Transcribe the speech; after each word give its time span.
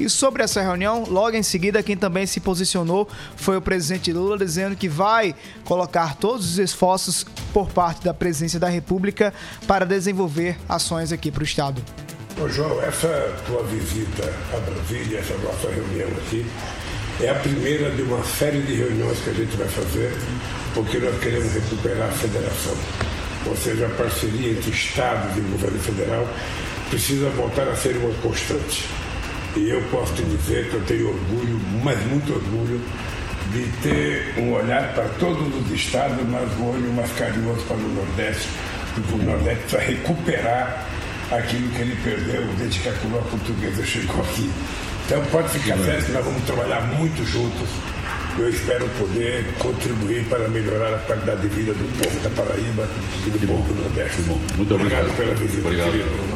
E 0.00 0.08
sobre 0.08 0.42
essa 0.42 0.62
reunião, 0.62 1.04
logo 1.06 1.36
em 1.36 1.42
seguida, 1.42 1.82
quem 1.82 1.94
também 1.94 2.26
se 2.26 2.40
posicionou 2.40 3.06
foi 3.36 3.58
o 3.58 3.60
presidente 3.60 4.10
Lula, 4.10 4.38
dizendo 4.38 4.74
que 4.74 4.88
vai 4.88 5.34
colocar 5.62 6.16
todos 6.16 6.52
os 6.52 6.58
esforços 6.58 7.26
por 7.52 7.68
parte 7.68 8.02
da 8.02 8.14
presidência 8.14 8.58
da 8.58 8.66
República 8.66 9.34
para 9.66 9.84
desenvolver 9.84 10.56
ações 10.66 11.12
aqui 11.12 11.30
para 11.30 11.42
o 11.42 11.44
Estado. 11.44 11.82
Ô 12.42 12.48
João, 12.48 12.80
essa 12.82 13.36
tua 13.46 13.62
visita 13.64 14.22
a 14.54 14.60
Brasília, 14.60 15.18
essa 15.18 15.36
nossa 15.36 15.68
reunião 15.68 16.08
aqui, 16.16 16.46
é 17.20 17.28
a 17.28 17.34
primeira 17.34 17.90
de 17.90 18.00
uma 18.00 18.24
série 18.24 18.62
de 18.62 18.76
reuniões 18.76 19.18
que 19.18 19.28
a 19.28 19.34
gente 19.34 19.54
vai 19.54 19.68
fazer, 19.68 20.16
porque 20.72 20.96
nós 20.98 21.20
queremos 21.20 21.52
recuperar 21.52 22.08
a 22.08 22.12
federação. 22.12 22.74
Ou 23.44 23.54
seja, 23.54 23.84
a 23.84 23.90
parceria 23.90 24.52
entre 24.52 24.70
Estados 24.70 25.36
e 25.36 25.40
governo 25.40 25.78
federal 25.78 26.26
precisa 26.88 27.28
voltar 27.28 27.68
a 27.68 27.76
ser 27.76 27.98
uma 27.98 28.14
constante. 28.22 28.88
E 29.56 29.68
eu 29.68 29.82
posso 29.90 30.12
te 30.14 30.22
dizer 30.22 30.70
que 30.70 30.74
eu 30.74 30.82
tenho 30.82 31.08
orgulho, 31.08 31.60
mas 31.82 31.98
muito 32.06 32.32
orgulho, 32.32 32.80
de 33.52 33.66
ter 33.82 34.34
um 34.38 34.52
olhar 34.52 34.94
para 34.94 35.08
todos 35.18 35.42
os 35.54 35.70
estados, 35.72 36.18
mas 36.28 36.48
um 36.58 36.70
olho 36.70 36.92
mais 36.92 37.10
carinhoso 37.12 37.62
para 37.64 37.76
o 37.76 37.88
Nordeste, 37.88 38.48
porque 38.94 39.14
o 39.14 39.18
Nordeste 39.18 39.62
precisa 39.64 39.82
recuperar 39.82 40.86
aquilo 41.32 41.68
que 41.70 41.82
ele 41.82 41.96
perdeu 42.02 42.42
desde 42.58 42.78
que 42.80 42.88
a 42.88 42.92
coroa 42.92 43.22
portuguesa 43.22 43.84
chegou 43.84 44.20
aqui. 44.20 44.50
Então 45.06 45.22
pode 45.32 45.48
ficar 45.48 45.76
certo 45.78 46.06
que 46.06 46.12
nós 46.12 46.24
vamos 46.24 46.44
trabalhar 46.44 46.80
muito 46.96 47.24
juntos. 47.24 47.68
Eu 48.38 48.48
espero 48.48 48.88
poder 48.90 49.44
contribuir 49.58 50.24
para 50.26 50.48
melhorar 50.48 50.94
a 50.94 50.98
qualidade 50.98 51.42
de 51.42 51.48
vida 51.48 51.72
do 51.72 51.98
povo 51.98 52.20
da 52.20 52.30
Paraíba 52.30 52.88
e 53.26 53.30
do 53.30 53.46
povo 53.46 53.74
do 53.74 53.82
Nordeste. 53.82 54.22
Muito 54.56 54.74
obrigado, 54.74 55.10
obrigado 55.10 55.16
pela 55.16 55.34
visita. 55.34 55.66
Obrigado. 55.66 56.30